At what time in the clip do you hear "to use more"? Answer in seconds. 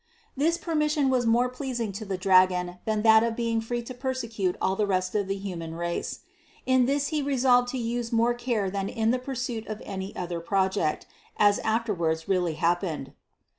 7.67-8.33